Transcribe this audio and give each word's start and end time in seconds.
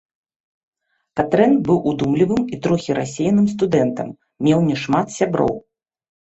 Катрэн 1.19 1.53
быў 1.67 1.77
удумлівым 1.91 2.41
і 2.57 2.59
троху 2.63 2.97
рассеяным 3.01 3.47
студэнтам, 3.53 4.09
меў 4.49 4.59
не 4.71 4.75
шмат 4.87 5.07
сяброў. 5.19 5.55